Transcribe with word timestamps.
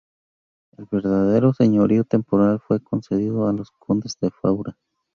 El 0.77 0.87
verdadero 0.91 1.53
señorío 1.53 2.05
temporal 2.05 2.59
fue 2.59 2.79
concedido 2.81 3.47
a 3.47 3.53
los 3.53 3.69
Condes 3.69 4.17
de 4.19 4.31
Faura. 4.31 4.75